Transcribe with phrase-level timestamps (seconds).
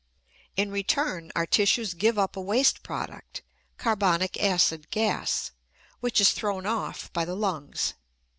[0.55, 3.43] In return our tissues give up a waste product,
[3.77, 5.51] carbonic acid gas,
[5.99, 7.93] which is thrown off by the lungs.